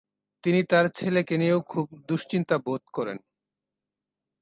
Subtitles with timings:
[0.43, 3.17] তিনি তাঁর ছেলেকে নিয়েও খুব দুশ্চিন্তা বোধ করেন।